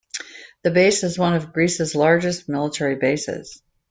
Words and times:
The 0.63 0.71
base 0.71 1.03
is 1.03 1.19
one 1.19 1.35
of 1.35 1.53
Greece's 1.53 1.93
largest 1.93 2.49
military 2.49 2.95
bases. 2.95 3.61